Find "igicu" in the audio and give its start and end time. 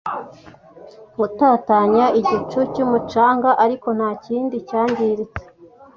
2.19-2.59